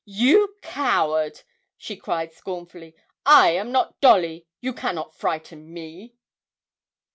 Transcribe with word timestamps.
'You 0.03 0.57
coward,' 0.63 1.43
she 1.77 1.95
cried 1.95 2.33
scornfully, 2.33 2.95
'I 3.27 3.51
am 3.51 3.71
not 3.71 4.01
Dolly 4.01 4.47
you 4.59 4.73
cannot 4.73 5.13
frighten 5.13 5.71
me!' 5.71 6.15